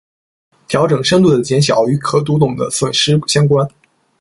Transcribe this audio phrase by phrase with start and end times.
[0.67, 3.69] 调制深度的减小与可懂度的损失相关。